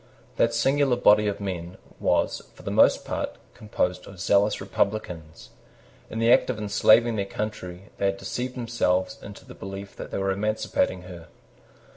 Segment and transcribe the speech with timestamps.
[0.37, 5.51] That singular body of men was, for the most part, composed of zealous republicans.
[6.09, 10.09] In the act of enslaving their country, they had deceived themselves into the belief that
[10.09, 11.27] they were emancipating her.